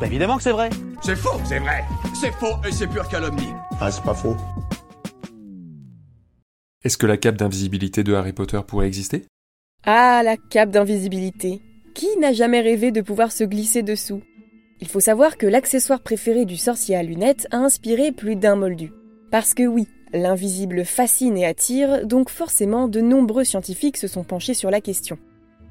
[0.00, 0.70] Bah évidemment que c'est vrai.
[1.02, 1.84] C'est faux, c'est vrai.
[2.14, 3.52] C'est faux et c'est pure calomnie.
[3.80, 4.34] Ah, c'est pas faux.
[6.82, 9.26] Est-ce que la cape d'invisibilité de Harry Potter pourrait exister?
[9.84, 11.60] Ah, la cape d'invisibilité.
[11.94, 14.22] Qui n'a jamais rêvé de pouvoir se glisser dessous?
[14.80, 18.92] Il faut savoir que l'accessoire préféré du sorcier à lunettes a inspiré plus d'un moldu.
[19.30, 24.54] Parce que oui, l'invisible fascine et attire, donc forcément de nombreux scientifiques se sont penchés
[24.54, 25.18] sur la question.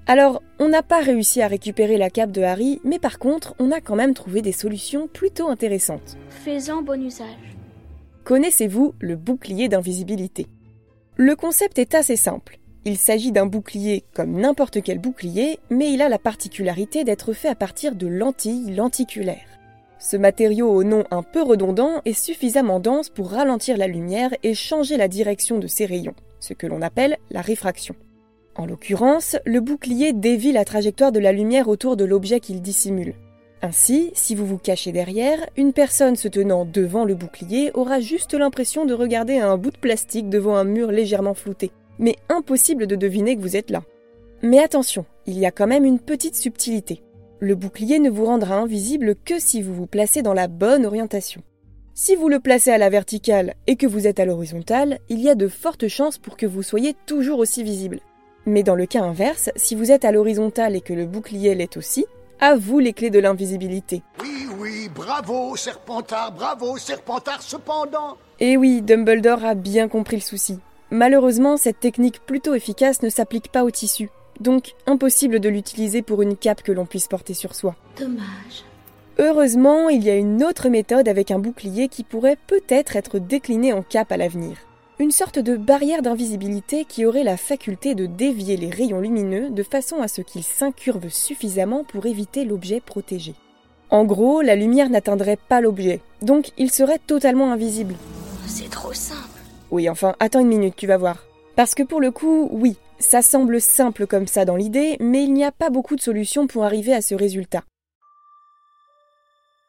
[0.10, 3.70] Alors, on n'a pas réussi à récupérer la cape de Harry, mais par contre, on
[3.70, 6.18] a quand même trouvé des solutions plutôt intéressantes.
[6.32, 7.28] Fais-en bon usage.
[8.24, 10.48] Connaissez-vous le bouclier d'invisibilité?
[11.16, 12.58] Le concept est assez simple.
[12.86, 17.50] Il s'agit d'un bouclier comme n'importe quel bouclier, mais il a la particularité d'être fait
[17.50, 19.60] à partir de lentilles lenticulaires.
[20.00, 24.56] Ce matériau au nom un peu redondant est suffisamment dense pour ralentir la lumière et
[24.56, 27.94] changer la direction de ses rayons, ce que l'on appelle la réfraction.
[28.60, 33.14] En l'occurrence, le bouclier dévie la trajectoire de la lumière autour de l'objet qu'il dissimule.
[33.62, 38.34] Ainsi, si vous vous cachez derrière, une personne se tenant devant le bouclier aura juste
[38.34, 42.98] l'impression de regarder un bout de plastique devant un mur légèrement flouté, mais impossible de
[42.98, 43.84] deviner que vous êtes là.
[44.42, 47.02] Mais attention, il y a quand même une petite subtilité.
[47.40, 51.42] Le bouclier ne vous rendra invisible que si vous vous placez dans la bonne orientation.
[51.94, 55.30] Si vous le placez à la verticale et que vous êtes à l'horizontale, il y
[55.30, 58.02] a de fortes chances pour que vous soyez toujours aussi visible.
[58.50, 61.78] Mais dans le cas inverse, si vous êtes à l'horizontale et que le bouclier l'est
[61.78, 62.08] aussi,
[62.40, 64.02] à vous les clés de l'invisibilité.
[64.20, 68.18] Oui, oui, bravo, Serpentard, bravo, Serpentard, cependant.
[68.40, 70.58] Et oui, Dumbledore a bien compris le souci.
[70.90, 76.24] Malheureusement, cette technique plutôt efficace ne s'applique pas au tissu, donc impossible de l'utiliser pour
[76.24, 77.76] une cape que l'on puisse porter sur soi.
[78.00, 78.66] Dommage.
[79.20, 83.74] Heureusement, il y a une autre méthode avec un bouclier qui pourrait peut-être être déclinée
[83.74, 84.58] en cape à l'avenir.
[85.02, 89.64] Une sorte de barrière d'invisibilité qui aurait la faculté de dévier les rayons lumineux de
[89.64, 93.34] façon à ce qu'ils s'incurvent suffisamment pour éviter l'objet protégé.
[93.92, 97.96] En gros, la lumière n'atteindrait pas l'objet, donc il serait totalement invisible.
[98.46, 99.22] C'est trop simple.
[99.72, 101.24] Oui, enfin, attends une minute, tu vas voir.
[101.56, 105.32] Parce que pour le coup, oui, ça semble simple comme ça dans l'idée, mais il
[105.32, 107.64] n'y a pas beaucoup de solutions pour arriver à ce résultat.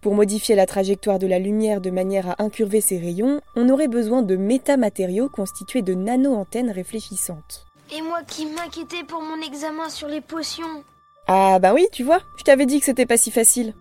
[0.00, 3.88] Pour modifier la trajectoire de la lumière de manière à incurver ses rayons, on aurait
[3.88, 7.66] besoin de métamatériaux constitués de nano-antennes réfléchissantes.
[7.94, 10.84] Et moi qui m'inquiétais pour mon examen sur les potions.
[11.26, 13.74] Ah bah oui, tu vois, je t'avais dit que c'était pas si facile.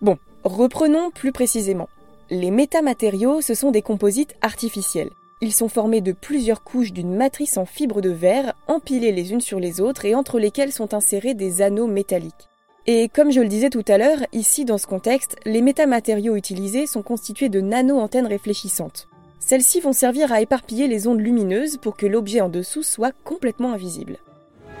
[0.00, 1.90] Bon, reprenons plus précisément.
[2.30, 5.10] Les métamatériaux, ce sont des composites artificiels.
[5.42, 9.42] Ils sont formés de plusieurs couches d'une matrice en fibre de verre, empilées les unes
[9.42, 12.48] sur les autres et entre lesquelles sont insérés des anneaux métalliques.
[12.90, 16.86] Et comme je le disais tout à l'heure, ici dans ce contexte, les métamatériaux utilisés
[16.86, 19.08] sont constitués de nano-antennes réfléchissantes.
[19.40, 23.74] Celles-ci vont servir à éparpiller les ondes lumineuses pour que l'objet en dessous soit complètement
[23.74, 24.16] invisible.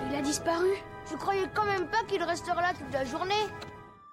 [0.08, 0.68] Il a disparu.
[1.10, 3.34] Je croyais quand même pas qu'il resterait là toute la journée?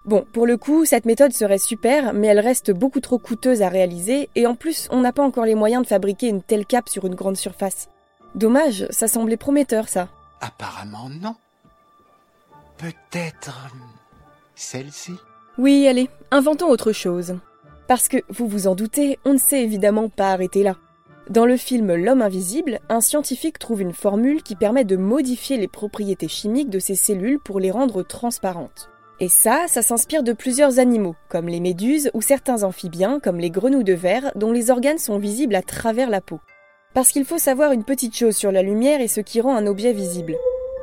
[0.04, 3.70] Bon, pour le coup, cette méthode serait super, mais elle reste beaucoup trop coûteuse à
[3.70, 6.90] réaliser, et en plus, on n'a pas encore les moyens de fabriquer une telle cape
[6.90, 7.88] sur une grande surface.
[8.34, 10.08] Dommage, ça semblait prometteur ça.
[10.42, 11.34] Apparemment non.
[12.78, 13.70] Peut-être
[14.54, 15.12] celle-ci?
[15.58, 17.36] Oui, allez, inventons autre chose.
[17.88, 20.76] Parce que, vous vous en doutez, on ne s'est évidemment pas arrêté là.
[21.30, 25.68] Dans le film L'homme invisible, un scientifique trouve une formule qui permet de modifier les
[25.68, 28.90] propriétés chimiques de ces cellules pour les rendre transparentes.
[29.18, 33.50] Et ça, ça s'inspire de plusieurs animaux, comme les méduses ou certains amphibiens, comme les
[33.50, 36.38] grenouilles de verre, dont les organes sont visibles à travers la peau.
[36.92, 39.66] Parce qu'il faut savoir une petite chose sur la lumière et ce qui rend un
[39.66, 40.36] objet visible.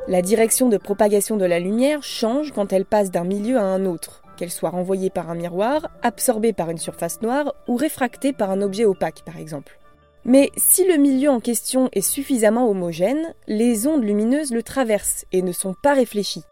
[0.06, 3.86] La direction de propagation de la lumière change quand elle passe d'un milieu à un
[3.86, 8.50] autre, qu'elle soit renvoyée par un miroir, absorbée par une surface noire ou réfractée par
[8.50, 9.78] un objet opaque par exemple.
[10.26, 15.40] Mais si le milieu en question est suffisamment homogène, les ondes lumineuses le traversent et
[15.40, 16.44] ne sont pas réfléchies.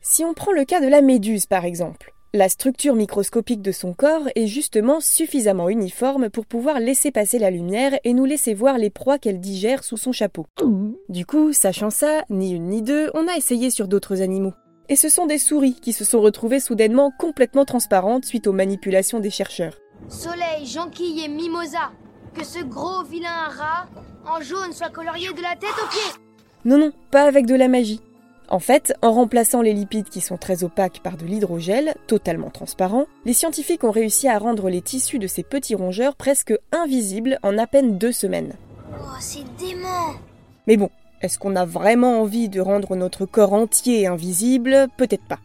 [0.00, 3.94] Si on prend le cas de la méduse par exemple, la structure microscopique de son
[3.94, 8.76] corps est justement suffisamment uniforme pour pouvoir laisser passer la lumière et nous laisser voir
[8.76, 10.46] les proies qu'elle digère sous son chapeau.
[11.08, 14.52] Du coup, sachant ça, ni une ni deux, on a essayé sur d'autres animaux.
[14.90, 19.20] Et ce sont des souris qui se sont retrouvées soudainement complètement transparentes suite aux manipulations
[19.20, 19.78] des chercheurs.
[20.08, 21.92] Soleil, jonquille et mimosa.
[22.34, 23.86] Que ce gros vilain rat
[24.26, 26.20] en jaune soit colorié de la tête aux pieds.
[26.64, 28.00] Non, non, pas avec de la magie.
[28.50, 33.06] En fait, en remplaçant les lipides qui sont très opaques par de l'hydrogel, totalement transparent,
[33.26, 37.58] les scientifiques ont réussi à rendre les tissus de ces petits rongeurs presque invisibles en
[37.58, 38.54] à peine deux semaines.
[38.94, 40.14] Oh, c'est dément.
[40.66, 40.88] Mais bon,
[41.20, 44.88] est-ce qu'on a vraiment envie de rendre notre corps entier invisible?
[44.96, 45.40] Peut-être pas.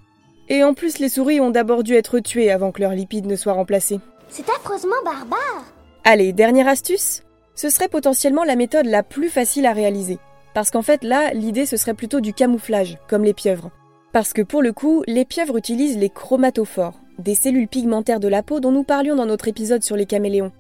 [0.48, 3.36] Et en plus, les souris ont d'abord dû être tuées avant que leurs lipides ne
[3.36, 4.00] soient remplacés.
[4.30, 5.66] C'est affreusement barbare.
[6.06, 7.24] Allez, dernière astuce
[7.54, 10.20] Ce serait potentiellement la méthode la plus facile à réaliser.
[10.54, 13.72] Parce qu'en fait, là, l'idée ce serait plutôt du camouflage, comme les pieuvres.
[14.12, 17.00] Parce que pour le coup, les pieuvres utilisent les chromatophores.
[17.20, 20.52] des cellules pigmentaires de la peau dont nous parlions dans notre épisode sur les caméléons.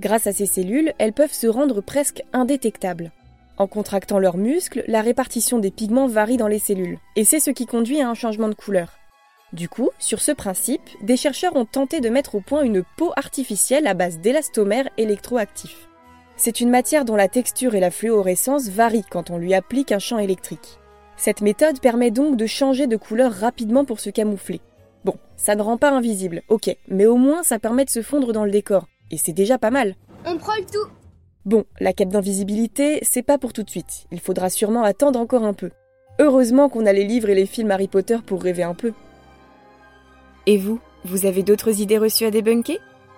[0.00, 3.12] Grâce à ces cellules, elles peuvent se rendre presque indétectables.
[3.58, 7.50] En contractant leurs muscles, la répartition des pigments varie dans les cellules, et c'est ce
[7.50, 8.98] qui conduit à un changement de couleur.
[9.52, 13.12] Du coup, sur ce principe, des chercheurs ont tenté de mettre au point une peau
[13.16, 15.89] artificielle à base d'élastomères électroactifs.
[16.42, 19.98] C'est une matière dont la texture et la fluorescence varient quand on lui applique un
[19.98, 20.78] champ électrique.
[21.18, 24.62] Cette méthode permet donc de changer de couleur rapidement pour se camoufler.
[25.04, 28.32] Bon, ça ne rend pas invisible, ok, mais au moins ça permet de se fondre
[28.32, 28.88] dans le décor.
[29.10, 29.96] Et c'est déjà pas mal.
[30.24, 30.90] On prend le tout.
[31.44, 34.06] Bon, la cape d'invisibilité, c'est pas pour tout de suite.
[34.10, 35.68] Il faudra sûrement attendre encore un peu.
[36.20, 38.94] Heureusement qu'on a les livres et les films Harry Potter pour rêver un peu.
[40.46, 42.78] Et vous, vous avez d'autres idées reçues à débunker?